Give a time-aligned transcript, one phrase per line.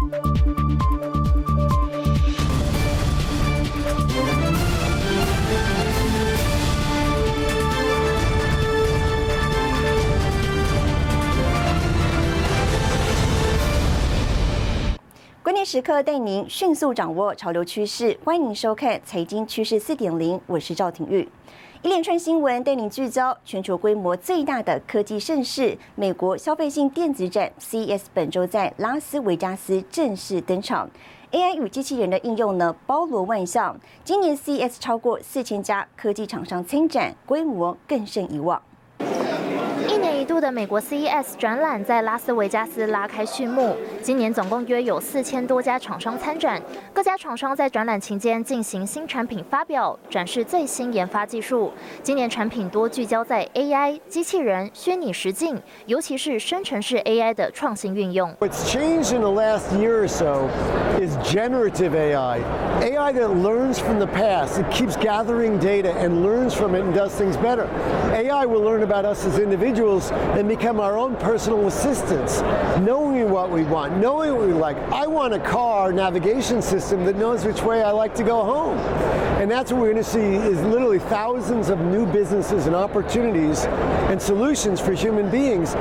[0.00, 0.08] 关
[15.54, 21.28] 键时刻带您迅速掌握潮流趋势，欢迎收看《财经趋势四点零》，我是赵廷玉。
[21.82, 30.90] 一连串新闻带您聚焦全球规模最大的科技盛事——美国消费性电子展 CES，本周在拉斯维加斯正式登场。
[31.32, 33.74] AI 与机器人的应用呢，包罗万象。
[34.04, 38.60] 今年 CES 超过四千家科技厂商参展，规模更胜以往。
[39.90, 43.74] 一年一度的美国 CES 展览在拉斯维加斯拉开序幕。
[44.00, 51.72] 今年总共约有四千多家厂商参展，各家厂商在展览期间进行新产品发表，展示最新研发技术。
[52.04, 58.32] 今年产品多聚焦在 AI、机器人、虚拟实境，尤其是生成式 AI 的创新运用。
[58.38, 60.48] What's changed in the last year or so
[61.00, 62.38] is generative AI.
[62.80, 64.60] AI that learns from the past.
[64.60, 67.66] It keeps gathering data and learns from it and does things better.
[68.14, 72.42] AI will learn about us as individuals and become our own personal assistants,
[72.80, 74.76] knowing what we want, knowing what we like.
[74.92, 78.76] I want a car navigation system that knows which way I like to go home.
[79.40, 83.64] And that's what we're going to see is literally thousands of new businesses and opportunities
[84.10, 85.74] and solutions for human beings.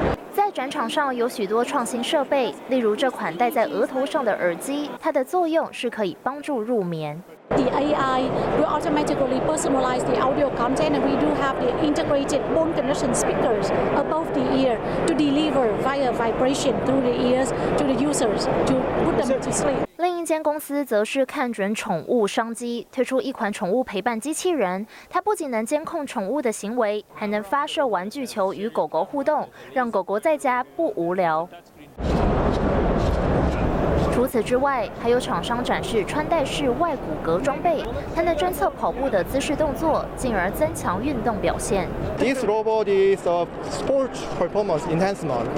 [0.50, 7.22] 在展场上有许多创新设备，例如这款戴在额头上的耳机，它的作用是可以帮助入眠。
[7.50, 8.23] The AI
[8.59, 13.70] will automatically personalize the audio content, and we do have the integrated bone conduction speakers
[13.95, 19.22] above the ear to deliver via vibration through the ears to the users to put
[19.22, 19.86] them to sleep.
[19.97, 24.86] 另一间公司则是看准宠物商机，推出一款宠物陪伴机器人。
[25.09, 31.47] 它不仅能监控宠物的行为，还能发射玩具球与狗狗互动，让狗狗在家不无聊。
[34.18, 41.88] 除此之外，还有厂商展示穿戴式外骨骼装备，它能侦测跑步的姿势动作，进而增强运动表现。
[42.18, 45.48] This robot is a sports performance enhancement.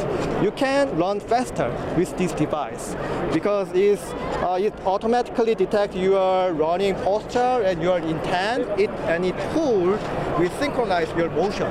[0.43, 2.95] You can run faster with this device
[3.33, 4.01] because it's,
[4.43, 8.67] uh, it automatically detects your running posture and your intent.
[8.79, 9.99] It and it pull
[10.39, 11.69] will synchronize your motion.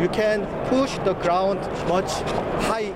[0.00, 1.58] You can push the ground
[1.88, 2.10] much
[2.60, 2.90] high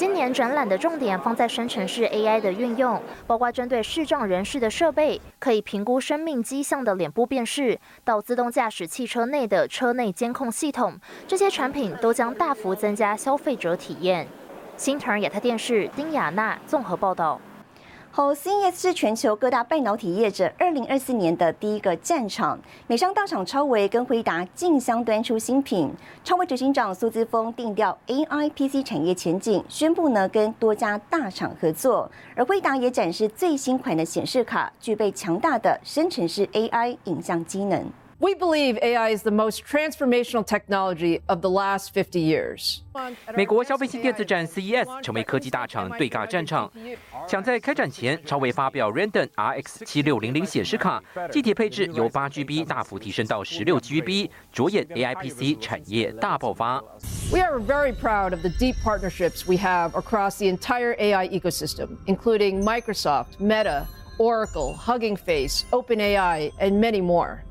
[0.00, 14.26] 今年展览的重点放在生成式 AI 的运用，包括针对视障人士的设备，可以评估生命迹象的脸部辨识，到自动驾驶汽车内的车内监控系统，这些产品都将大幅增加消费者体验。
[14.74, 17.38] 新唐亚太电视丁雅娜综合报道。
[18.12, 22.58] 好，CES 是全球各大半导体业者二零二四年的第一个战场。
[22.88, 25.88] 美商大厂超维跟辉达竞相端出新品。
[26.24, 32.10] 超维执行长苏姿峰定调 AI PC 产业前景，宣布呢跟多家大厂合作。
[32.34, 37.86] 而辉达也展示最新款的显示卡，具备强大的生成式 AI 影像机能。
[38.19, 42.79] We believe AI is the most transformational technology of the last 50 years.
[43.35, 46.71] 美国消费性电子展 CES 成为科技大厂对尬战场。
[47.27, 56.81] 抢在开展前，超微发表 Random RX 七六零零显示卡，机体配置由八 GB 大幅提升到十六 GB，着眼 AI PC 产业大爆发。
[57.33, 62.63] We are very proud of the deep partnerships we have across the entire AI ecosystem, including
[62.63, 63.87] Microsoft, Meta,
[64.17, 67.43] Oracle, Hugging Face, OpenAI, and many more.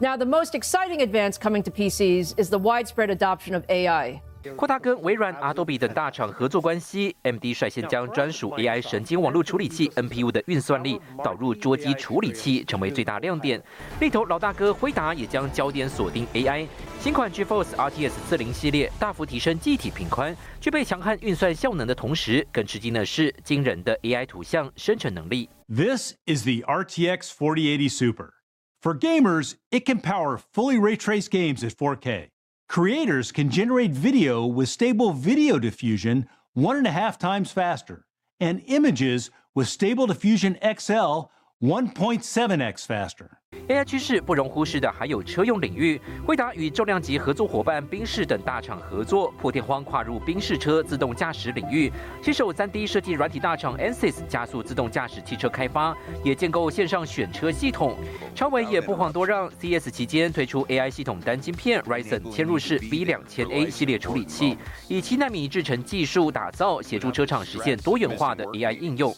[0.00, 4.20] Now, the most exciting advance coming to PCs is the widespread adoption of AI.
[4.56, 13.62] 扩大跟微软、Adobe 等大厂合作关系，MD 率先将专属 AI 神经网络处理器 NPU 的运算力导入桌机处理器，成为最大亮点。
[14.00, 16.66] 另头老大哥辉达也将焦点锁定 AI，
[17.00, 25.48] 新款 GeForce RTX 四零系列大幅提升机体频宽，具备强悍运算效能的同时，更吃惊的是惊人的 AI 图像生成能力。
[25.68, 28.34] This is the RTX 4080 Super.
[28.84, 32.28] For gamers, it can power fully ray traced games at 4K.
[32.68, 38.04] Creators can generate video with stable video diffusion one and a half times faster,
[38.40, 43.26] and images with stable diffusion XL 1.7x faster.
[43.68, 51.90] AI 趋势不容忽视的还有车用领域，惠达与重量级合作伙伴宾士等大厂合作，破天荒跨入宾士车自动驾驶领域。
[52.22, 57.96] 携手 3D 设计软体大厂 Ansys 加速自动驾驶汽车开发，也建构线上选车系统。
[58.34, 64.58] 超维也不遑多让，CS 期间推出 AI 系统单晶片 Ryzen 嵌入式 B 两千 A 系列处理器，
[64.88, 69.14] 以七纳米制程技术打造，协助车厂实现多元化的 AI 应用。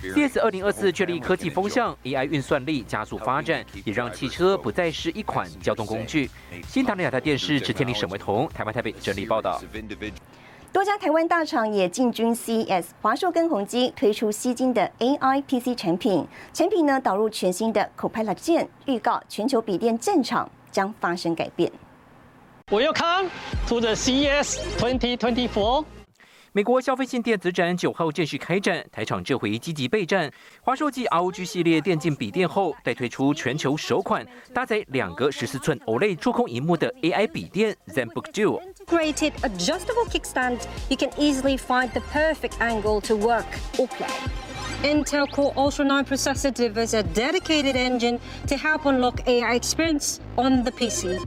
[0.00, 6.30] CS 二零二四确立科技风向，AI 运算力加速发展，也让汽车不再是一款交通工具。
[6.66, 9.60] 新唐人亚太电视陈天立、沈维彤，台湾台北整理报道。
[10.72, 21.72] 多家台湾大厂也进军 CES，华硕跟宏基推出吸金的 AI PC 产品，产品呢导入全新的 Copilot 键，预告全球笔电战场将发生改变。
[22.68, 23.30] Welcome
[23.68, 25.84] to the CES 2024.
[26.56, 30.32] 美国消费性电子展九号正式开展，台场这回积极备战。
[30.62, 38.62] 华硕继 ROG 系列电竞笔电后，再推出全球首款搭载两个十四寸 OLED 触控荧幕的 AI 笔电 ZenBook Duo。
[38.62, 43.44] Integrated adjustable kickstand, you can easily find the perfect angle to work
[43.76, 44.45] or play.
[44.82, 50.62] Intel Core Ultra 9 processor delivers a dedicated engine to help unlock AI experience on
[50.62, 51.18] the PC.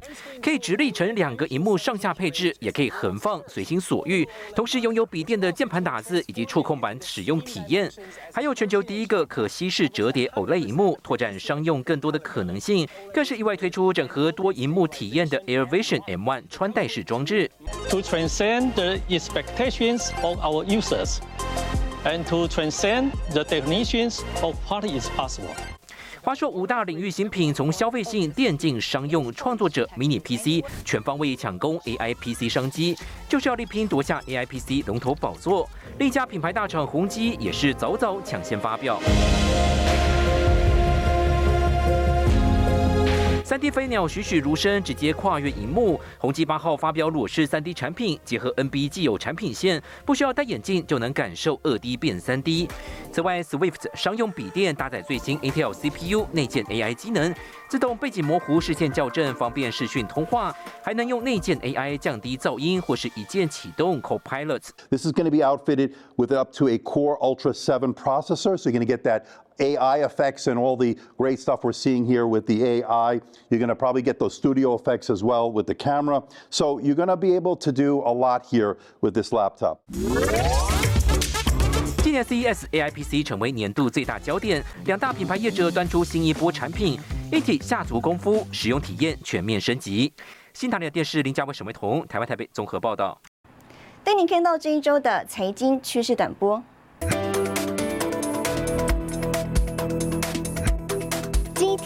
[0.41, 7.91] 可以直立成两个荧幕上下配置，也可以横放随心所欲，同时拥有笔电的键盘打字以及触控板使用体验，
[8.31, 12.87] 还有全球第一个可稀释折叠 OLED 荧幕，拓展商用更多的可能性。
[13.13, 17.49] 更是意外推出整合多荧幕体验的 Air Vision M1 穿戴式装置。
[17.89, 21.17] To transcend the expectations of our users.
[22.09, 25.53] And to transcend the definitions of what is possible.
[26.21, 32.97] 话说五大领域新品，从消费性、电竞、商用、创作者、迷你 PC，全方位抢攻 AI PC 商机，
[33.29, 35.69] 就是要力拼夺下 AI PC 龙头宝座。
[35.97, 38.99] 另一家品牌大厂宏基也是早早抢先发表。
[43.49, 45.99] 三 D 飞鸟栩栩如生，直接跨越荧幕。
[46.19, 52.69] 宏基八号发表裸视三 D 产品，结合 NB 既有产品线，不需要戴眼镜就能感受二 D 变三 D。
[53.11, 57.33] 此外，Swift 商用笔电搭载最新 Intel CPU，内建 AI 机能，
[57.67, 64.61] 自动背景模糊视线校正，方便视讯通话，还能用内建 AI 降低噪音，或是一键启动 Copilot。
[64.91, 68.73] This is going to be outfitted with up to a Core Ultra 7 processor, so you're
[68.73, 69.23] going to get that
[69.59, 73.21] AI effects and all the great stuff we're seeing here with the AI.
[73.49, 76.23] You're going to probably get those studio effects as well with the camera.
[76.49, 79.79] So you're going to be able to do a lot here with this laptop.
[82.01, 86.97] 今年 CES AIPC 成为年度最大焦点，两大品牌业者端出新一波产品，
[87.31, 90.11] 一起下足功夫，使用体验全面升级。
[90.53, 93.19] 新唐人电视林家伟、沈维彤，台湾台北综合报道。
[94.03, 96.63] 带您看到这一周的财经趋势短波。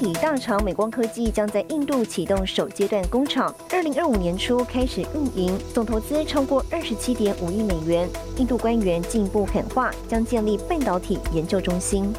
[0.03, 8.05] 体大厂美光科技将在印度启动首阶段工厂，二零二五年初开始运营，总投资超过二十七点五亿美元。
[8.35, 12.13] 印度官员进一步狠话，将建立半导体研究中心。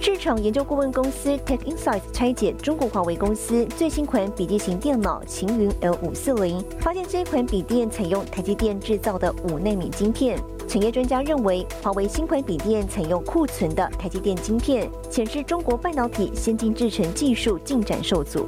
[0.00, 10.40] 市场研究顾问公司 Tech Insights 拆解中国华为公司最新款笔记型电脑秦云 L 五四零，发现这款笔电采用台积电制造的五纳米晶片。
[10.70, 18.46] 产业专家认为，华为新款笔电采用库存的台积电晶片，显示中国半导体先进制程技术进展受阻。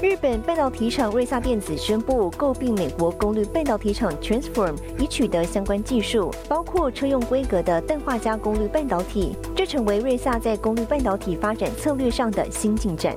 [0.00, 9.34] 日本半导体厂瑞萨电子宣布，购并美国功率半导体厂 Transform，以取得相关技术，包括车用规格的氮化镓功率半导体。
[9.56, 13.16] 这成为瑞萨在功率半导体发展策略上的新进展。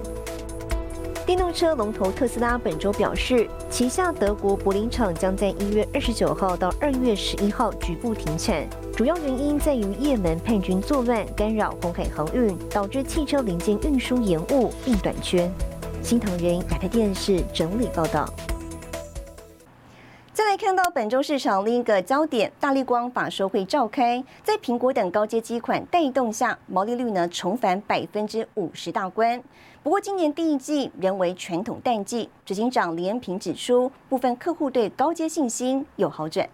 [1.34, 8.64] 电动车龙头特斯拉本周表示，旗下德国柏林厂将在一月二十九号到二月十一号局部停产，
[8.96, 15.50] 主要原因在于也门叛军作乱干扰红海航运，导致汽车零件运输延误并短缺。
[16.04, 18.32] 新唐人亚太电视整理报道。
[20.44, 29.42] 再来看到本周市场另一个焦点，大力光法说会召开，在苹果等高阶机款带动下，毛利率呢重返百分之五十大关。
[29.82, 32.30] 不过，今年第一季仍为传统淡季。
[32.46, 36.50] 执行长李恩平指出，部分客户对高阶信心有好转。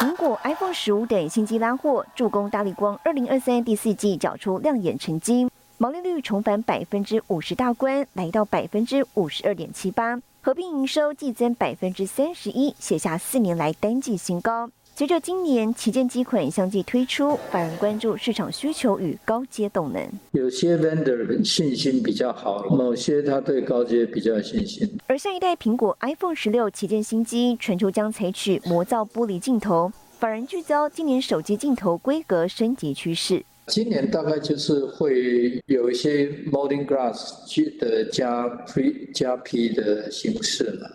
[0.00, 14.70] 苹果 iPhone 十五等新机拉货，助攻大力光二零二三第四季缴出亮眼成绩，毛利率重返百分之五十大关，来到百分之五十二点七八，合并营收季增百分之三十一，写下四年来单季新高。
[14.94, 20.08] 随着今年旗舰机款相继推出，法人关注市场需求与高阶动能。
[20.30, 24.88] 有些 vendor 信心比较好，某些他对高阶比较有信心。
[25.08, 33.44] 而下一代苹果 iPhone 十六旗舰新机传出将采取魔造玻璃镜头，法人聚焦今年手机镜头规格升级趋势。
[33.66, 37.34] 今年大概就是会有一些 molding glass
[37.80, 40.88] 的加 P 加 P 的形式嘛。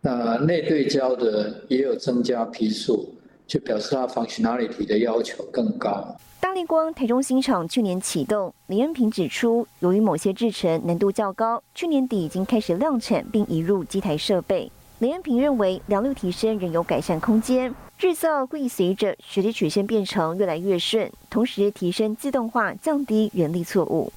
[0.00, 3.14] 那内对焦的也有增加批数，
[3.46, 6.16] 就表示它 functionality 的要求更高。
[6.40, 14.72] 大力光台中新厂去年启动，李恩平指出，由于某些制程难度较高，去年底已经开始量产并移入机台设备。
[14.98, 17.72] 李恩平认为，良率提升仍有改善空间，
[18.02, 24.12] 制造会随着学习曲线变成越来越顺，同时提升自动化，降低人力错误。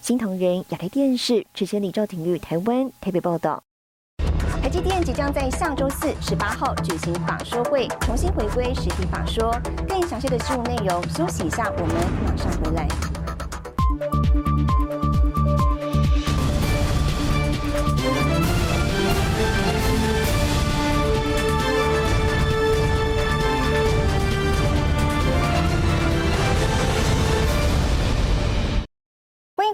[0.00, 3.62] 新唐人亚太电视，持前李兆廷玉台湾台北报道。
[4.62, 9.54] 台积电即将在下周四十八号举行法说会，重新回归实体法说。
[9.86, 11.94] 更详细的新闻内容，休息一下，我们
[12.24, 12.88] 马上回来。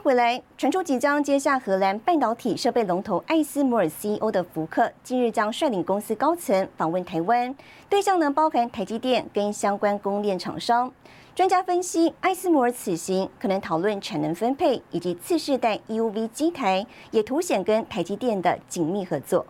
[0.04, 7.56] 回来，传出即将接下荷兰半导体设备龙头艾斯摩尔 CEO 的福克，近日将率领公司高层访问台湾，
[7.88, 10.92] 对象呢包含台积电跟相关供应链厂商。
[11.34, 19.46] 专家分析，艾斯摩尔此行可能讨论产能分配以及次世代 EUV 机台，也凸显跟台积电的紧密合作。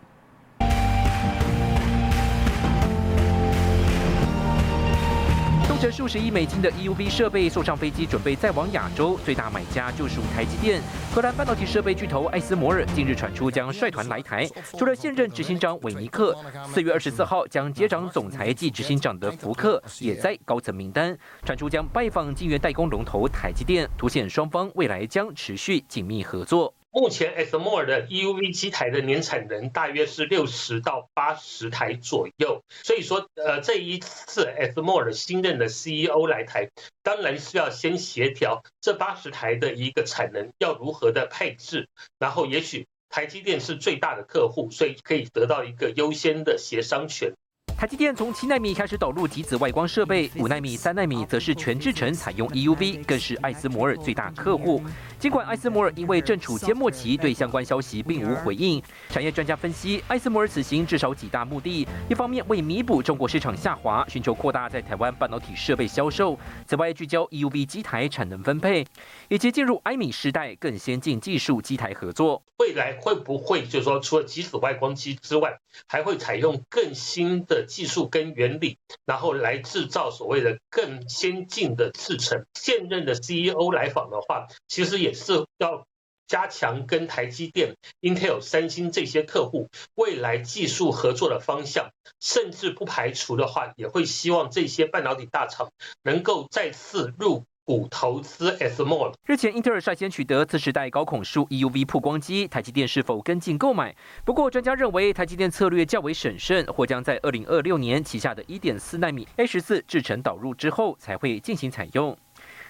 [5.84, 9.20] 这数十亿美金的 EUV 设备送上飞机，准备再往亚洲。
[9.22, 10.80] 最大买家就属台积电。
[11.14, 14.48] 荷兰半导体设备巨头艾斯摩尔近日传出将率团来台，
[14.78, 16.34] 除了现任执行长韦尼克，
[16.72, 21.14] 四月二十四号将接掌总裁及执行长的福克也在高层名单。
[21.44, 26.72] 传出将拜访晶圆代工龙头台积电，凸显双方未来将持续紧密合作。
[26.94, 36.70] 目前 s m r 的 EUV 机台的年产能大约是六十到八十台左右，所以说，呃，这一次 s m r 的新任的 CEO 来台，
[37.02, 41.88] 当然是要先协调这八十台的一个产能要如何的配置，
[42.20, 47.32] 然后也许台积电是最大的客户，所以可以得到一个优先的协商权。
[47.76, 54.80] 台积电从七纳米开始导入极紫外光设备，五纳米、三纳米则是全制程采用 EUV，更是艾斯摩尔最大客户。
[55.24, 58.82] 尽管艾斯摩尔因为正处缄默期，对相关消息并无回应。
[59.08, 68.86] 产业专家分析，艾斯摩尔此行至少几大目的：一方面为弥补中国市场下滑，寻求扩大在台湾半导体设备销售；此外聚焦 EUV 机台产能分配，
[69.30, 72.42] 以及进入埃米时代更先进技术机台合作。
[72.58, 77.64] 未来会不会就是说，除了极紫外光机之外，还会采用更新的？
[77.66, 78.76] 技术跟原理，
[79.06, 82.44] 然后来制造所谓的更先进的制程。
[82.52, 85.86] 现任的 CEO 来访的话，其实也是要
[86.26, 91.90] 加强跟台积电、Intel、三星这些客户未来技术合作的方向，
[92.20, 95.70] 甚至不排除的话，也会希望这些半导体大厂
[96.02, 97.44] 能够再次入。
[97.66, 99.14] 股投资 S more。
[99.24, 103.96] 日前，英特尔率先取得次时代高孔数 EUV 曝光机，台积电是否跟进购买？
[104.22, 112.14] 不过，专家认为台积电策略较为审慎，或将在二零二六年旗下的一点四纳米 A 十四制程导入之后才会进行采用。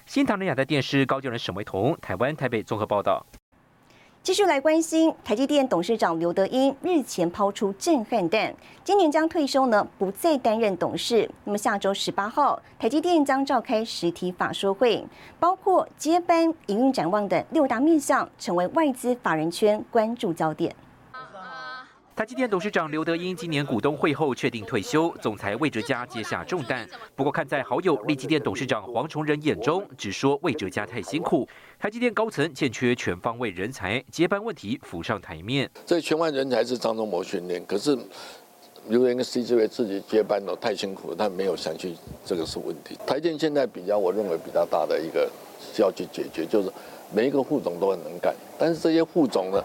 [0.07, 3.25] 新唐人亚太电视高就人沈维彤，台湾台北综合报道。
[4.23, 11.29] 继续来关心台积电董事长刘德英日前抛出震撼弹，今年将退休呢，不再担任董事。
[11.45, 15.05] 那么下周十八号，台积电将召开实体法说会，
[15.41, 20.75] 包括接班、营运展望等六大面向，成为外资法人圈关注焦点。
[22.16, 26.88] 台积电董事长刘德英今年股东会后确定退休，总裁魏哲嘉接下重担。
[27.16, 35.68] 不过看在好友立积电董事长黄崇仁眼中，只说魏哲嘉太辛苦，台积电高层欠缺全方位人才，接班问题浮上台面。
[35.85, 37.99] 这全方位人才是张忠谋训练，可是
[38.87, 42.97] 刘德英跟 C 这位自己接班了，太辛苦，他没有想去，这个是问题。
[43.04, 45.28] 台电现在比较，我认为比较大的一个
[45.59, 46.71] 需要去解决，就是
[47.12, 49.61] 每一个副总都很能干，但是这些副总呢？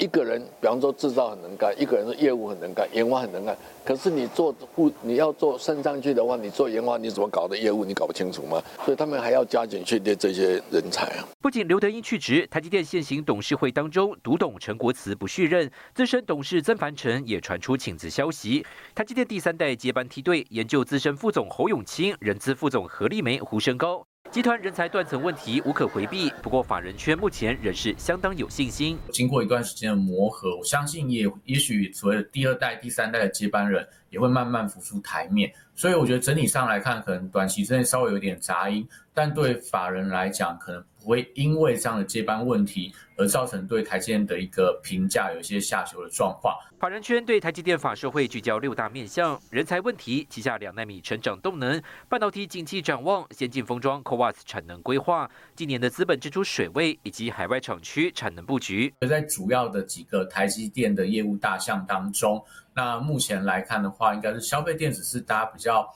[0.00, 3.54] 一个人，比方说制造很能干，一个人的业务很能干，研发很能干。
[3.84, 8.62] 可是你做副，你要做升上去的话，你做研发你怎么搞的业务，你搞不清楚吗？
[8.82, 11.28] 所以他们还要加紧训练这些人才啊。
[11.42, 18.64] 不仅刘德英去职，台积电现行董事会当中，独董陈国慈不续任，资深董事曾凡成也传出请辞消息。
[18.94, 24.06] 台积电第三代接班梯队，研究资深副总侯永清、人资副总何立梅、胡升高。
[24.30, 28.96] 集团人才断层问题无可回避，不过法人圈目前仍是相当有信心。
[29.10, 35.52] 经过一段时间的磨合，我相信也也许所谓的第二代、第三代的接班人也会慢慢浮出台面。
[35.74, 40.84] 所以我觉得整体上来看，可能短期之内稍微有点杂音，但对法人来讲，可能。
[41.00, 46.54] 不会因为这样的接班问题而造成对台积电的一个评价有一些下修的状况。
[46.78, 58.92] 法人圈对台积电法说会聚焦六大面向：人才问题、旗下两纳米成长动能、半导体景气展望、先进封装 CoWAS 产能规划、今年的资本支出水位以及海外厂区产能布局。
[59.00, 62.42] 而在主要的几个台积电的业务大项当中，
[62.74, 65.86] 那目前来看的话，应该是消费电子是大家比较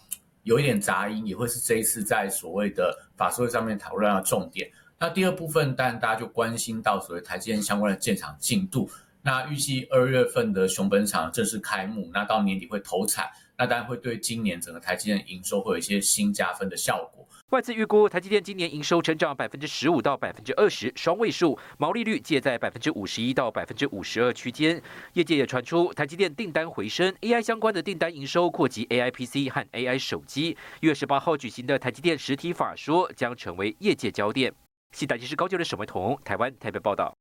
[0.42, 4.70] 有一点杂音，也会是这一次在所谓的法说会上面讨论的重点。
[5.04, 8.88] 那第二部分，当然大家就关心到所谓台积电相关的建厂进度。
[9.20, 17.28] 那预计二月份的熊本厂正式开幕，那到年底会投产，那当然会对今年整个台积电营收会有一些新加分的效果。
[17.50, 24.80] 外资预估台积电今年营收成长百分之十五到百分之二十，双位数，毛利率介在百分之五十一到百分之五十二区间。
[25.12, 30.56] 业界也传出台积电订单回升，AI 相关的订单营收扩及 AI PC 和 AI 手机。
[30.80, 34.50] 一月十八号举行的台积电实体法说将成为业界焦点。
[34.94, 37.12] 西大技师高就的沈维彤，台湾台北报道。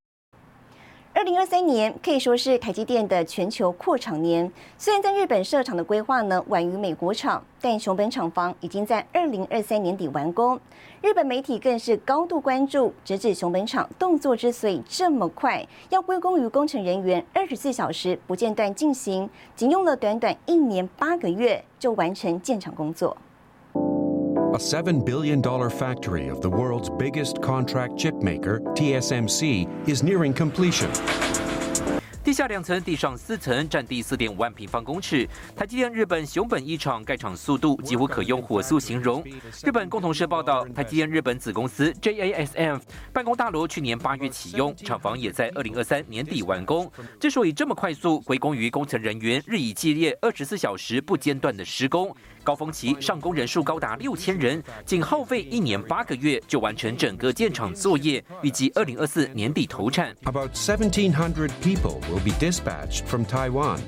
[1.12, 4.52] 二零二三年可以说是台积电的全球扩厂年。
[4.78, 10.60] 虽然在日本设厂的规划呢晚于美国厂，但熊本厂房已经在二零二三年底完工。
[11.02, 23.18] 日本媒体更是高度关注，直指熊本厂动作之所以这么快，要归功于工程人员二十四小时不间断进行，仅用了短短一年八个月就完成建厂工作。
[24.54, 30.90] A $7 billion factory of the world's biggest contract chip maker, TSMC, is nearing completion.
[32.24, 35.28] 地下两层，地上四层，占地四点五万平方公尺。
[35.56, 39.24] 台积电日本熊本一厂盖厂速度几乎可用火速形容。
[39.64, 42.80] 日本共同社报道，台积电日本子公司 JASM
[43.12, 46.90] 办公大楼去年八月启用，厂房也在二零二三年底完工。
[47.20, 52.16] 之所以这么快速，归功于工程人员日以继夜、二十四小时不间断的施工。
[52.44, 60.16] 高峰期上工人数高达六千人，仅耗费一年八个月就完成整个建厂作业，预计二零二四年底投产。
[60.26, 63.80] About seventeen hundred people will be dispatched from Taiwan.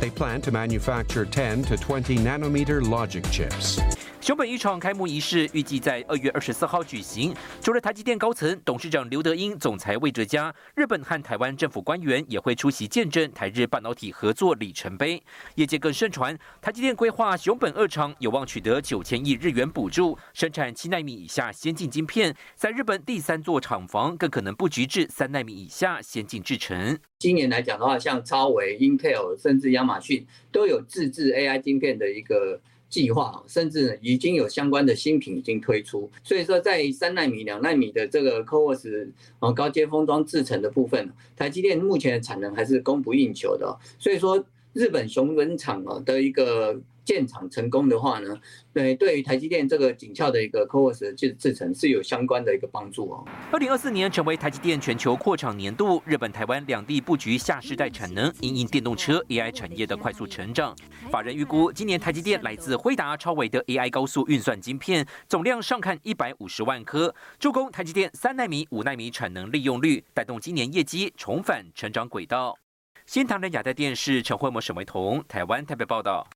[0.00, 3.78] They plan to manufacture ten to twenty nanometer logic chips.
[4.22, 7.34] 熊本一厂开幕仪式预计在二月二十四号举行。
[7.60, 15.20] 除了台积电高层、董事长刘德英、总裁魏哲嘉，日本和台湾政府官员也会出席见证台日半导体合作里程碑。
[15.56, 22.32] 业界更盛传，台积电规划熊本二厂有望取得九千亿日元补助，生产七纳米以下先进晶片。
[22.54, 26.96] 在日本第三座厂房更可能布局至三纳米以下先进制程。
[27.18, 32.60] 今年来讲的话，像超微、Intel 甚至亚马逊都有自制 AI 晶片的一个。
[32.92, 39.08] 计划甚至已经有相关的新品已经推出，所以说在三纳米、两纳米的这个 CoWoS
[39.38, 44.44] 啊高阶封装制成的部分，台积电目前的产能还是供不应求的，所以说
[44.74, 46.78] 日本熊本厂的一个。
[47.04, 48.38] 建厂成功的话呢，
[48.72, 53.24] 对对于台积电这个紧俏的一个 CoWoS 制制程是有相关的一个帮助哦。
[53.50, 60.76] 二零二四年成为台积电全球扩厂年度，日本、台湾两地布局下世代产能，因应电动车 AI 产业的快速成长。
[61.10, 72.56] 法人预估，今年台积电来自辉达、超微的 AI 高速运算晶片总量上看一百五十万颗，助攻台积电三纳米、五纳米产能利用率，带动今年业绩重返成长轨道。
[73.04, 76.26] 新唐人亚太电视陈慧模、沈维彤，台湾台北报道。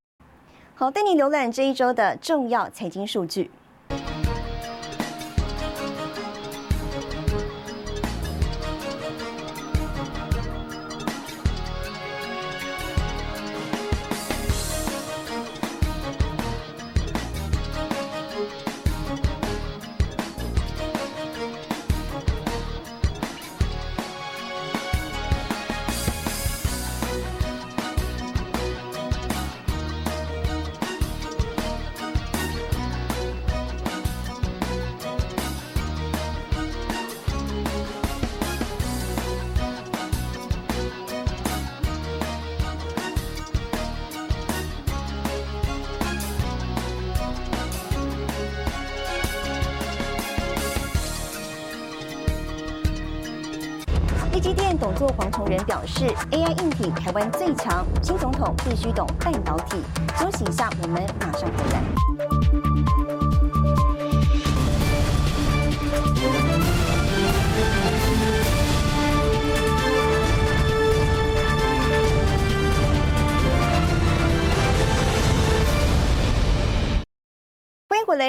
[0.78, 3.50] 好，带你浏览这一周的重要财经数据。
[54.56, 59.76] 电董座黄崇仁表示，AI 硬体台湾最强，新总统必须懂半导体。
[60.18, 62.25] 休息一下，我们马上回来。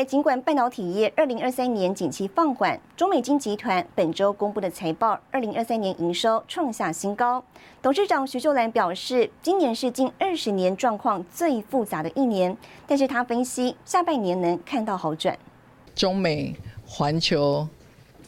[0.06, 7.44] 尽管半导体业二零二三年景气放缓，中美金集团本周公布的财报，二零二三年营收创下新高。
[7.82, 12.56] 董事长徐秀兰表示，今年是近二十年状况最复杂的一年，
[12.86, 15.38] 但是他分析下半年能看到好转。
[15.96, 16.56] 中美、
[16.86, 17.68] 环球、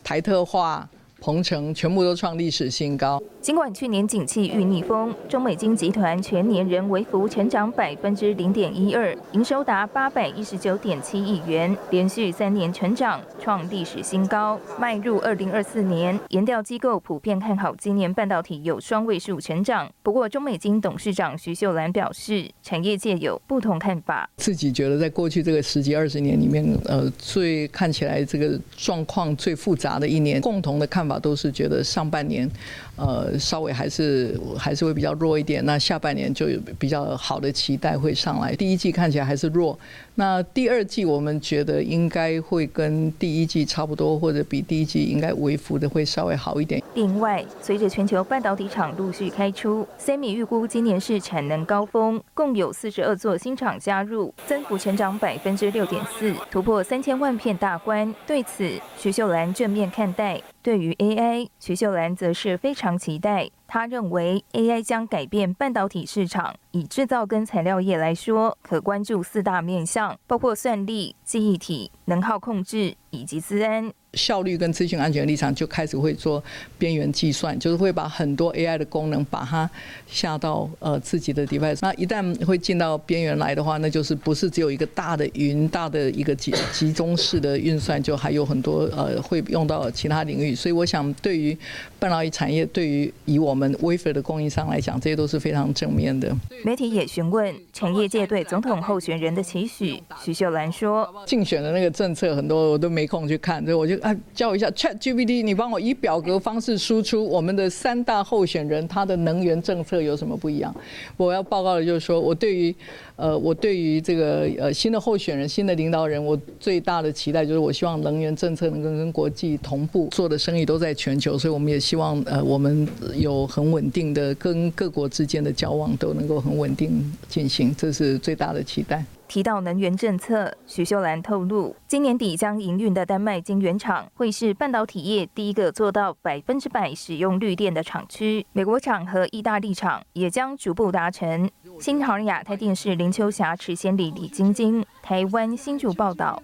[0.04, 0.90] 台特化。
[1.22, 3.22] 鹏程全部都创历史新高。
[3.42, 14.60] 尽管去年景气遇逆风，中美金集团全年仍微幅成长百分之零点一二，营收达八百一十九点七亿元，连续三年成长，创历史新高。
[14.78, 19.90] 迈入二零二四年，研调机构普遍看好今年半导体有双位数成长。
[20.04, 24.30] 不过，中美金董事长徐秀兰表示，产业界有不同看法。
[24.38, 31.09] 自己觉得，在过去这个十几二十年里面，呃，最看起来这个状况最复杂的一年，共同的看。
[31.18, 32.50] 都是觉得上半年，
[32.98, 38.54] 呃，稍微还是还是会比较弱一点，那下半年就有比较好的期待会上来。
[38.54, 39.80] 第一季看起来还是弱，
[40.20, 46.84] 那第二季我们觉得应该会跟第一季差不多，或者比第一季应该微幅的会稍微好一点。
[46.94, 58.14] 另外，随着全球半导体厂陆续开出，Semi 预估今年是产能高峰，共有四十二座新厂加入，增幅成长百分之六点四，突破三千万片大关。
[58.28, 60.42] 对此，徐秀兰正面看待。
[60.62, 63.50] 对于 AI，徐秀兰则是非常期待。
[63.66, 66.54] 他认为 AI 将改变半导体市场。
[66.72, 73.94] 以制造跟材料业来说，可关注四大面向，包括算力、记忆体、能耗控制以及资安。
[74.14, 76.44] 效率跟资讯安全立场就开始会做
[76.78, 79.70] 边缘计算，就是会把很多 AI 的功能把它
[80.08, 81.78] 下到呃自己的 device。
[81.82, 90.56] 那一旦会进到边缘来的话，那就是不是只有一个大的云、大的一个集集中式的运算，就还有很多呃会用到其他领域。
[90.56, 91.56] 所以我想，对于
[92.00, 96.36] 半导体产业，对于以我们 wafer 的供应商来讲，这些都是非常正面的。
[96.64, 110.72] 媒体也询问产业界对总统候选人的期许，徐秀兰说：“竞选的那个政策很多我都没空去看，所以我就啊教一下 Chat GPT，你帮我以表格方式输出我们的三大候选人他的能源政策有什么不一样。
[111.18, 112.76] 我要报告的就是说我对于
[113.16, 129.06] 呃我对于这个呃新的候选人、新的领导人，我最大的期待就是我希望能源政策能够跟国际同步，做的生意都在全球，所以我们也希望呃我们有很稳定的跟各国之间的交往都能够很。”稳定进行，这是最大的期待。
[129.30, 138.44] 提到能源政策，许秀兰透露，今年底将营运的丹麦晶圆厂会是半导体业第一个做到百分之百使用绿电的厂区。
[138.54, 141.48] 美国厂和意大利厂也将逐步达成。
[141.80, 146.42] 新唐亚太电视林秋霞、池先礼、李晶晶，台湾新竹报道。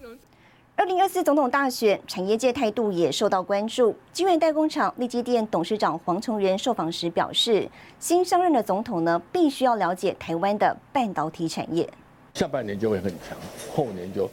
[0.76, 3.96] 二零二四总统大选，产业界态度也受到关注。
[4.12, 7.68] 晶圆代工厂立基电董事长黄崇仁受访时表示，
[7.98, 11.90] 新上任的总统呢，必须要了解台湾的半导体产业。
[12.36, 13.34] 下半年就会很强，
[13.74, 14.30] 后年就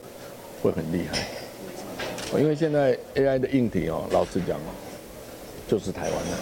[0.62, 1.18] 会很厉害。
[2.38, 4.76] 因为现在 AI 的硬体哦，老实讲哦，
[5.70, 6.38] 就是台湾的，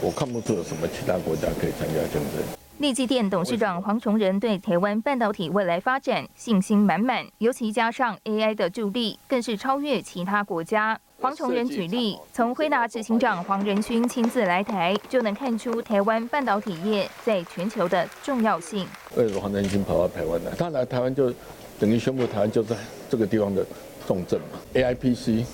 [0.00, 2.40] 我看不出有什么其他国家可以参加竞争。
[2.78, 11.00] 立基电董事长黄崇仁对台湾半导体未来发展信心满满，尤其加上 AI 的助力，更是超越其他国家。
[11.22, 18.84] 黄崇仁举例，从辉达执行长黄仁勋亲自来台，就能看出台湾半导体业在全球的重要性。
[19.14, 20.50] 为什么黄仁勋跑到台湾来？
[20.58, 21.32] 他来台湾就
[21.78, 22.74] 等于宣布台湾就在
[23.08, 23.64] 这个地方的
[24.04, 24.58] 重镇嘛。
[24.74, 25.46] AI PC、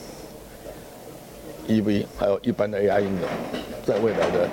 [1.69, 3.29] EV 还有一般的 AI 应用，
[3.85, 4.49] 在未来的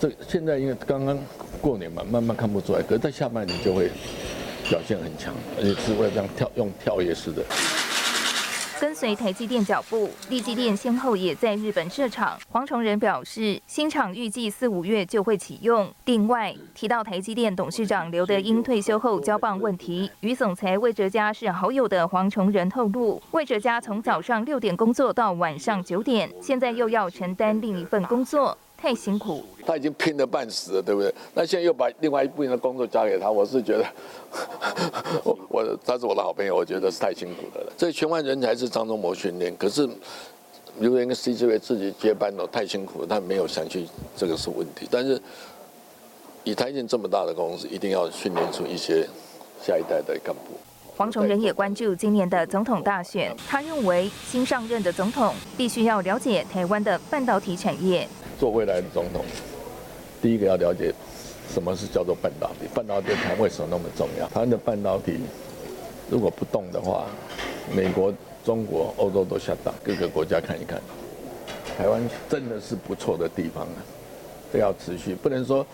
[0.00, 1.16] 这现在因为刚刚。
[1.58, 3.90] 过年嘛，慢慢看不出来，可是在下半年就会
[4.68, 7.42] 表现很强，而且是会这样跳用跳跃式的。
[8.78, 12.38] 跟随台积电脚步，立积电先后也在日本设厂。
[12.50, 15.90] 黄崇仁表示，新厂预计四五月就会启用。
[16.04, 28.56] 另外提到台积电董事长刘德英退休后交棒问题，与总裁魏哲嘉是好友的黄崇仁透露，魏哲嘉从早上六点工作到晚上九点，现在又要承担另一份工作。
[28.76, 31.12] 太辛苦，他已经拼得半死了，对不对？
[31.34, 33.84] 那现在又把另外一部分的工作交给他，我是觉得，
[35.24, 37.72] 我我他是我的好朋友，我觉得是太辛苦的了。
[37.76, 39.88] 这全万人才是张忠谋训练，可是
[40.78, 44.86] 刘源跟 C 这位自己接班了，太辛苦了，他没有想去，这个是问题。
[44.90, 45.20] 但是
[46.44, 49.08] 以台建这么大的公司，一定要训练出一些
[49.62, 50.42] 下一代的干部。
[50.96, 58.06] 黄崇仁也关注今年的总统大选，他认为新上任的总统必须要了解台湾的半导体产业。
[58.38, 59.24] 做未来的总统，
[60.22, 60.92] 第一个要了解
[61.52, 64.26] 什么是叫做半导体，半导体台为什么那么重要？
[64.28, 65.20] 台湾的半导体
[66.10, 67.06] 如果不动的话，
[67.74, 68.12] 美国、
[68.44, 70.80] 中国、欧洲都下档，各个国家看一看，
[71.76, 73.78] 台湾真的是不错的地方啊！
[74.52, 75.66] 这要持续，不能说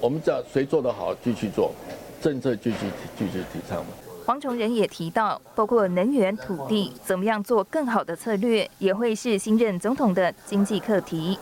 [0.00, 1.72] 我们只要谁做得好继续做，
[2.20, 2.78] 政策继续
[3.16, 3.92] 继续提倡嘛。
[4.26, 11.38] 黄崇仁也提到，包括能源、土地，怎么样做更好的策略，也会是新任总统的经济课题。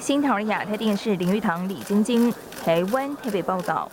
[0.00, 2.32] 新唐人亚太电视林玉堂、李晶晶，
[2.64, 3.90] 台湾台北报道。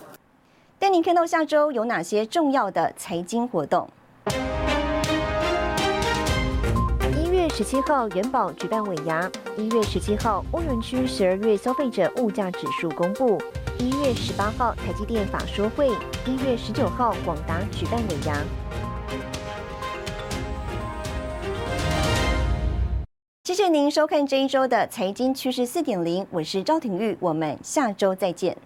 [0.79, 3.89] 带您看到下周有哪些重要的财经活动。
[7.17, 9.29] 一月十七号，元宝举办尾牙。
[9.57, 13.37] 一月十七号，欧元区十二月消费者物价指数公布。
[13.77, 15.89] 一月十八号，台积电法说会。
[16.25, 18.33] 一月十九号，广达举办尾牙。
[23.47, 28.57] 谢谢您收看这一周的财经趋势四点零，我是赵廷玉，我们下周再见。